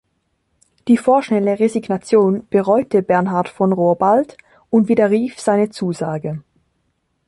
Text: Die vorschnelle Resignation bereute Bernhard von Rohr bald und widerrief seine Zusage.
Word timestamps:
Die 0.87 0.97
vorschnelle 0.97 1.59
Resignation 1.59 2.47
bereute 2.49 3.03
Bernhard 3.03 3.49
von 3.49 3.71
Rohr 3.71 3.95
bald 3.95 4.35
und 4.71 4.87
widerrief 4.87 5.39
seine 5.39 5.69
Zusage. 5.69 6.41